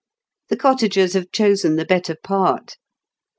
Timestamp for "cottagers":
0.57-1.13